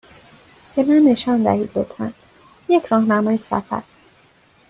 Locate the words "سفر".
3.37-3.81